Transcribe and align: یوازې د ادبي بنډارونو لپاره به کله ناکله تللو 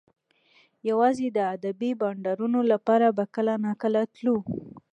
یوازې 0.89 1.27
د 1.31 1.37
ادبي 1.55 1.91
بنډارونو 2.01 2.59
لپاره 2.71 3.07
به 3.17 3.23
کله 3.35 3.53
ناکله 3.65 4.01
تللو 4.13 4.37